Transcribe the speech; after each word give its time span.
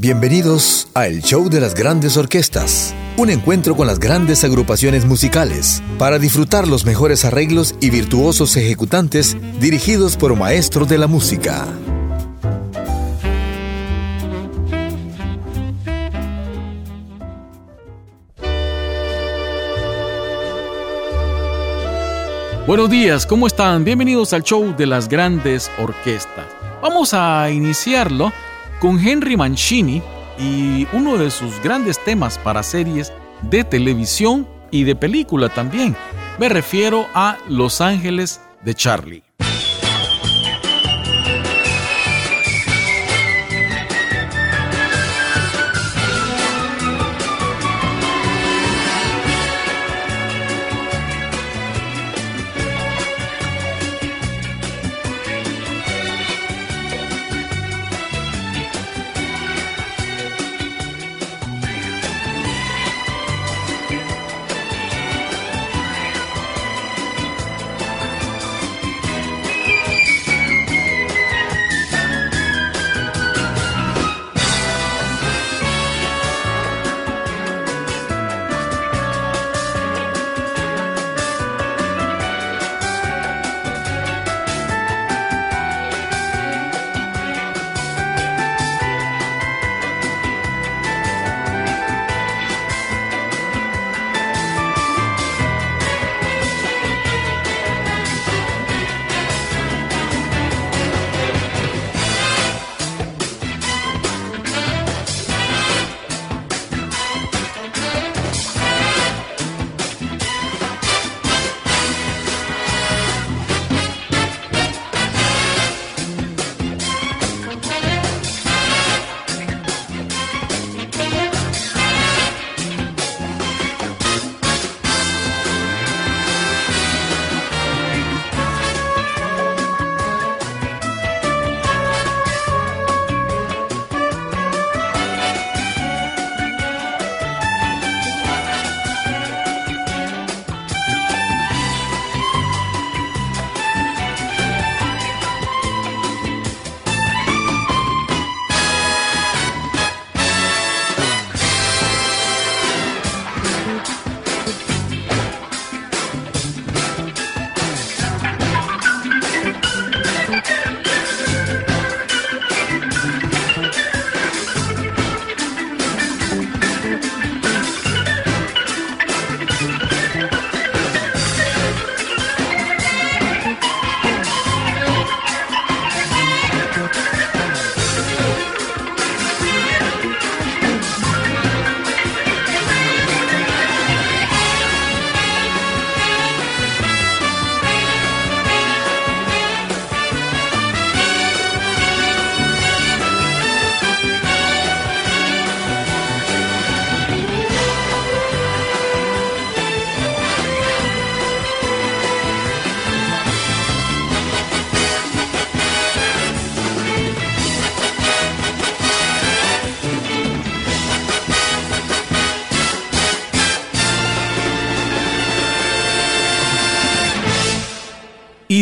Bienvenidos 0.00 0.86
a 0.94 1.08
El 1.08 1.22
Show 1.22 1.50
de 1.50 1.58
las 1.60 1.74
Grandes 1.74 2.16
Orquestas, 2.16 2.94
un 3.16 3.30
encuentro 3.30 3.74
con 3.74 3.88
las 3.88 3.98
grandes 3.98 4.44
agrupaciones 4.44 5.04
musicales 5.04 5.82
para 5.98 6.20
disfrutar 6.20 6.68
los 6.68 6.86
mejores 6.86 7.24
arreglos 7.24 7.74
y 7.80 7.90
virtuosos 7.90 8.56
ejecutantes 8.56 9.36
dirigidos 9.58 10.16
por 10.16 10.36
maestros 10.36 10.88
de 10.88 10.98
la 10.98 11.08
música. 11.08 11.66
Buenos 22.68 22.88
días, 22.88 23.26
¿cómo 23.26 23.48
están? 23.48 23.82
Bienvenidos 23.82 24.32
al 24.32 24.44
show 24.44 24.76
de 24.76 24.86
las 24.86 25.08
grandes 25.08 25.68
orquestas. 25.76 26.46
Vamos 26.80 27.12
a 27.14 27.50
iniciarlo 27.50 28.32
con 28.80 28.98
Henry 28.98 29.36
Mancini 29.36 30.02
y 30.38 30.86
uno 30.92 31.18
de 31.18 31.30
sus 31.30 31.60
grandes 31.62 32.02
temas 32.04 32.38
para 32.38 32.62
series 32.62 33.12
de 33.42 33.64
televisión 33.64 34.48
y 34.70 34.84
de 34.84 34.96
película 34.96 35.48
también. 35.48 35.96
Me 36.38 36.48
refiero 36.48 37.06
a 37.14 37.38
Los 37.48 37.80
Ángeles 37.80 38.40
de 38.64 38.74
Charlie. 38.74 39.27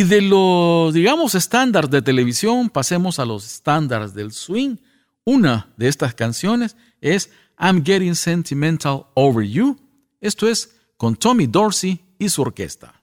De 0.09 0.23
los, 0.23 0.95
digamos, 0.95 1.35
estándares 1.35 1.91
de 1.91 2.03
televisión, 2.03 2.71
pasemos 2.71 3.19
a 3.19 3.25
los 3.25 3.47
estándares 3.47 4.15
del 4.15 4.33
swing. 4.33 4.77
Una 5.25 5.73
de 5.77 5.89
estas 5.89 6.15
canciones 6.15 6.77
es 7.01 7.31
I'm 7.59 7.85
Getting 7.85 8.15
Sentimental 8.15 9.07
Over 9.15 9.47
You. 9.47 9.79
Esto 10.21 10.49
es 10.49 10.77
con 10.97 11.17
Tommy 11.17 11.47
Dorsey 11.47 12.01
y 12.19 12.29
su 12.29 12.43
orquesta. 12.43 12.96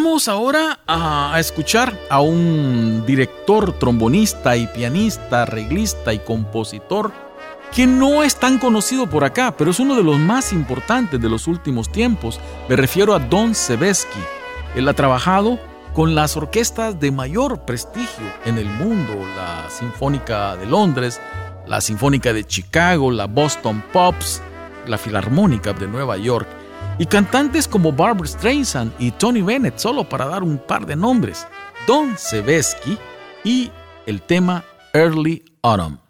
Vamos 0.00 0.28
ahora 0.28 0.78
a, 0.86 1.34
escuchar 1.40 1.92
a 2.08 2.20
un 2.20 3.02
director, 3.04 3.76
trombonista 3.80 4.56
y 4.56 4.68
pianista, 4.68 5.42
arreglista 5.42 6.14
y 6.14 6.20
compositor 6.20 7.10
que 7.74 7.84
no 7.84 8.22
es 8.22 8.36
tan 8.36 8.60
conocido 8.60 9.10
por 9.10 9.24
acá, 9.24 9.56
pero 9.58 9.72
es 9.72 9.80
uno 9.80 9.96
de 9.96 10.04
los 10.04 10.16
más 10.16 10.52
importantes 10.52 11.20
de 11.20 11.28
los 11.28 11.48
últimos 11.48 11.90
tiempos. 11.90 12.38
Me 12.68 12.76
refiero 12.76 13.12
a 13.12 13.18
Don 13.18 13.56
Sebesky. 13.56 14.20
Él 14.76 14.88
ha 14.88 14.94
trabajado 14.94 15.58
con 15.94 16.14
las 16.14 16.36
orquestas 16.36 17.00
de 17.00 17.10
mayor 17.10 17.64
prestigio 17.64 18.24
en 18.44 18.56
el 18.56 18.66
mundo, 18.66 19.14
la 19.36 19.68
Sinfónica 19.68 20.54
de 20.54 20.66
Londres, 20.66 21.20
la 21.66 21.80
Sinfónica 21.80 22.32
de 22.32 22.44
Chicago, 22.44 23.10
la 23.10 23.26
Boston 23.26 23.82
Pops, 23.92 24.42
la 24.86 24.96
Filarmónica 24.96 25.72
de 25.72 25.88
Nueva 25.88 26.16
York, 26.18 26.46
y 26.98 27.06
cantantes 27.06 27.68
como 27.68 27.92
Barbara 27.92 28.26
Streisand 28.26 28.92
y 28.98 29.12
Tony 29.12 29.42
Bennett, 29.42 29.78
solo 29.78 30.08
para 30.08 30.26
dar 30.26 30.42
un 30.42 30.58
par 30.58 30.86
de 30.86 30.96
nombres, 30.96 31.46
Don 31.86 32.16
Sebesky 32.18 32.98
y 33.44 33.70
el 34.06 34.20
tema 34.22 34.64
Early 34.92 35.44
Autumn. 35.62 36.07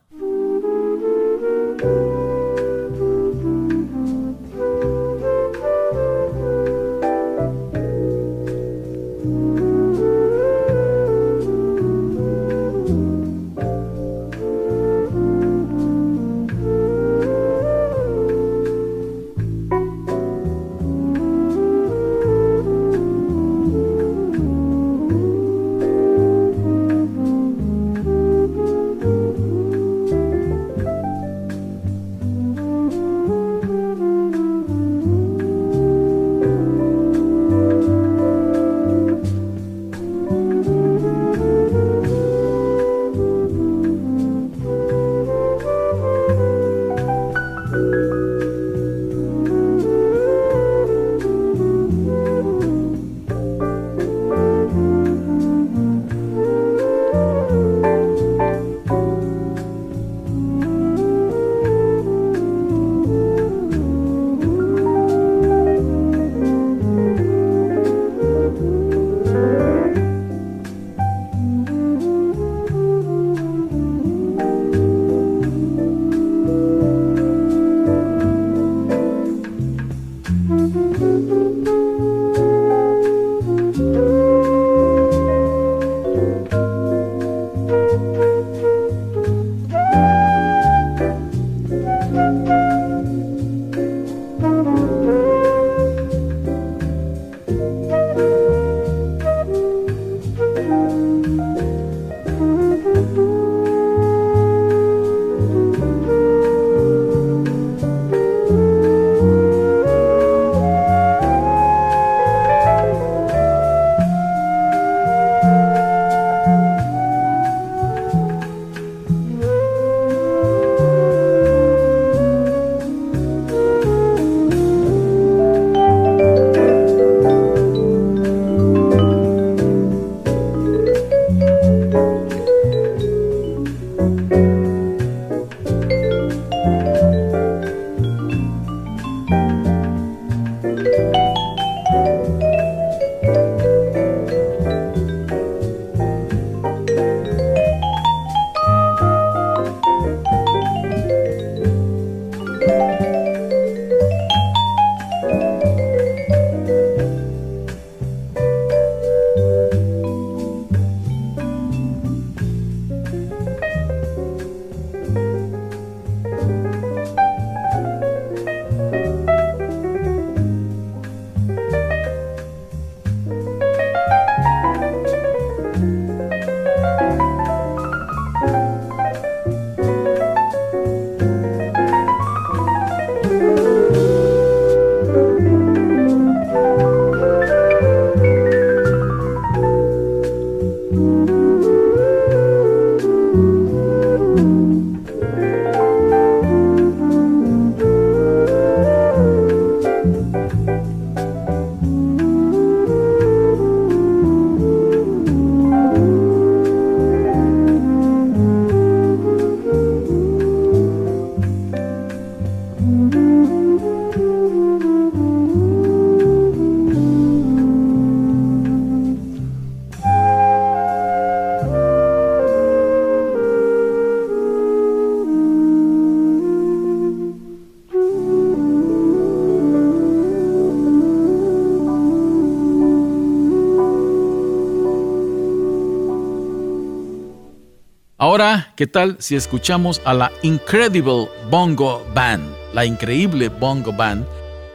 Ahora, 238.20 238.72
¿qué 238.74 238.88
tal 238.88 239.14
si 239.20 239.36
escuchamos 239.36 240.02
a 240.04 240.12
la 240.12 240.32
Incredible 240.42 241.28
Bongo 241.48 242.04
Band, 242.12 242.52
la 242.72 242.84
increíble 242.84 243.48
Bongo 243.48 243.92
Band, 243.92 244.26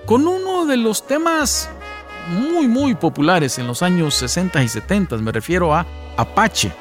con 0.05 0.25
uno 0.25 0.65
de 0.65 0.77
los 0.77 1.05
temas 1.05 1.69
muy 2.29 2.69
muy 2.69 2.95
populares 2.95 3.59
en 3.59 3.67
los 3.67 3.83
años 3.83 4.15
60 4.15 4.63
y 4.63 4.69
70, 4.69 5.17
me 5.17 5.33
refiero 5.33 5.75
a 5.75 5.85
Apache. 6.15 6.71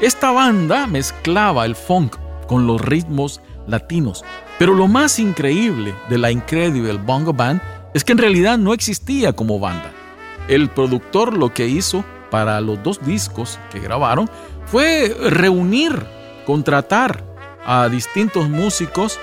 Esta 0.00 0.32
banda 0.32 0.88
mezclaba 0.88 1.64
el 1.66 1.76
funk 1.76 2.16
con 2.48 2.66
los 2.66 2.80
ritmos 2.80 3.40
latinos, 3.68 4.24
pero 4.58 4.74
lo 4.74 4.88
más 4.88 5.20
increíble 5.20 5.94
de 6.08 6.18
la 6.18 6.32
Incredible 6.32 6.94
Bongo 6.94 7.32
Band 7.32 7.62
es 7.94 8.02
que 8.02 8.10
en 8.10 8.18
realidad 8.18 8.58
no 8.58 8.74
existía 8.74 9.34
como 9.34 9.60
banda. 9.60 9.92
el 10.48 10.68
productor 10.68 11.36
lo 11.36 11.54
que 11.54 11.68
hizo 11.68 12.04
para 12.32 12.60
los 12.60 12.82
dos 12.82 12.98
discos 13.06 13.60
que 13.70 13.78
grabaron 13.78 14.28
fue 14.72 15.14
reunir, 15.20 16.02
contratar 16.46 17.22
a 17.62 17.90
distintos 17.90 18.48
músicos 18.48 19.20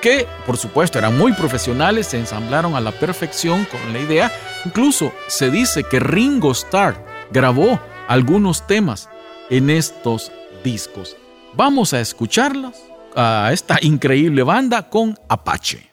que 0.00 0.26
por 0.46 0.56
supuesto 0.56 0.98
eran 0.98 1.18
muy 1.18 1.34
profesionales, 1.34 2.06
se 2.06 2.18
ensamblaron 2.18 2.74
a 2.74 2.80
la 2.80 2.92
perfección 2.92 3.66
con 3.66 3.92
la 3.92 3.98
idea. 3.98 4.32
Incluso 4.64 5.12
se 5.26 5.50
dice 5.50 5.84
que 5.84 6.00
Ringo 6.00 6.50
Starr 6.52 6.96
grabó 7.30 7.78
algunos 8.08 8.66
temas 8.66 9.10
en 9.50 9.68
estos 9.68 10.32
discos. 10.64 11.14
Vamos 11.52 11.92
a 11.92 12.00
escucharlos 12.00 12.74
a 13.14 13.50
esta 13.52 13.76
increíble 13.82 14.44
banda 14.44 14.88
con 14.88 15.18
Apache. 15.28 15.90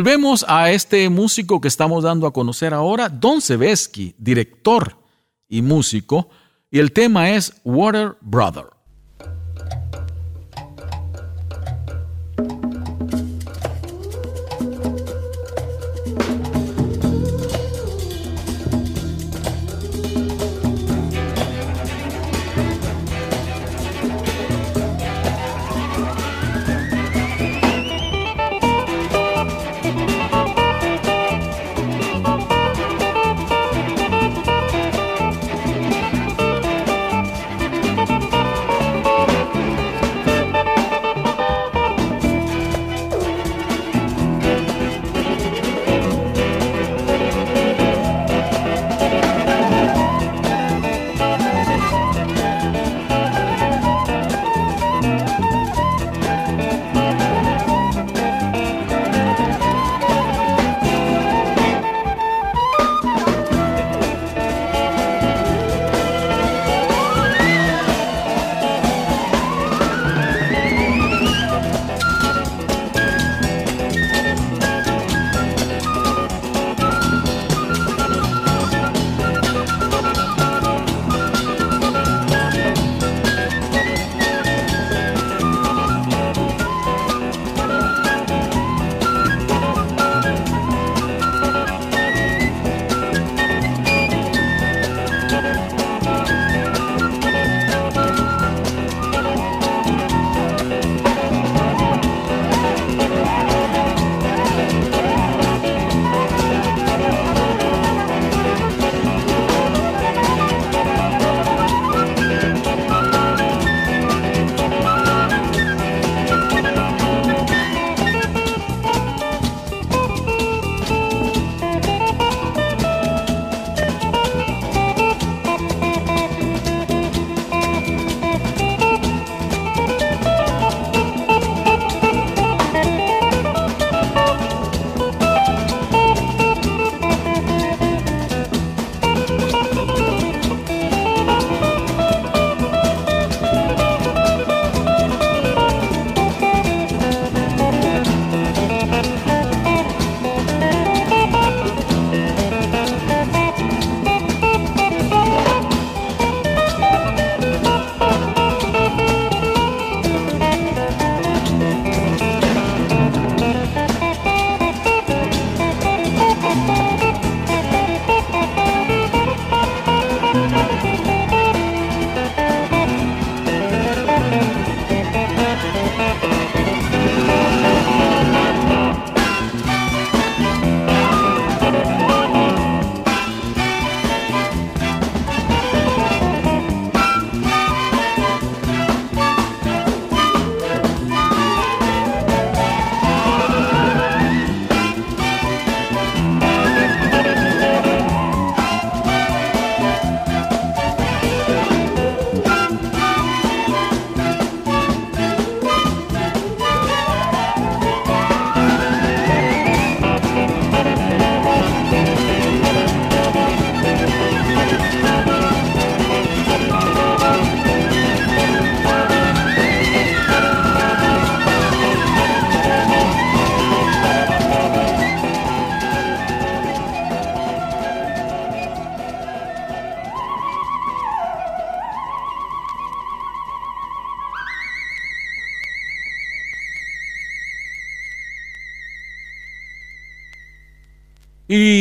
Volvemos 0.00 0.46
a 0.48 0.70
este 0.70 1.10
músico 1.10 1.60
que 1.60 1.68
estamos 1.68 2.04
dando 2.04 2.26
a 2.26 2.32
conocer 2.32 2.72
ahora, 2.72 3.10
Don 3.10 3.42
Sebesky, 3.42 4.14
director 4.16 4.96
y 5.46 5.60
músico, 5.60 6.30
y 6.70 6.78
el 6.78 6.90
tema 6.92 7.32
es 7.32 7.60
Water 7.64 8.16
Brother. 8.22 8.64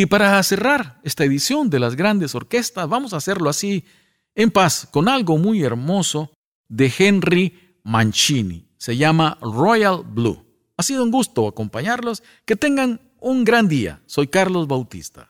Para 0.10 0.42
cerrar 0.44 1.00
esta 1.04 1.24
edición 1.24 1.70
de 1.70 1.80
las 1.80 1.96
grandes 1.96 2.36
orquestas, 2.36 2.90
vamos 2.90 3.14
a 3.14 3.18
hacerlo 3.18 3.50
así, 3.50 3.86
en 4.36 4.52
paz, 4.52 4.88
con 4.92 5.08
algo 5.08 5.38
muy 5.38 5.64
hermoso 5.64 6.32
de 6.68 6.92
Henry 6.98 7.78
Mancini. 7.84 8.68
Se 8.78 8.98
llama 8.98 9.38
Royal 9.42 10.04
Blue. 10.06 10.46
Ha 10.78 10.84
sido 10.84 11.04
un 11.04 11.12
gusto 11.12 11.48
acompañarlos. 11.48 12.24
Que 12.46 12.56
tengan 12.56 13.02
un 13.20 13.44
gran 13.44 13.68
día. 13.68 14.02
Soy 14.06 14.28
Carlos 14.28 14.68
Bautista. 14.68 15.30